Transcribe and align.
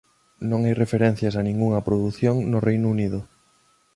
Non 0.49 0.61
hai 0.63 0.75
referencias 0.83 1.33
a 1.35 1.45
ningunha 1.47 1.85
produción 1.87 2.35
no 2.51 2.59
Reino 2.67 2.87
Unido. 2.95 3.19